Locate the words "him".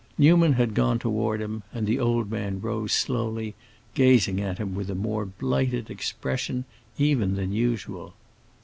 1.39-1.61, 4.57-4.73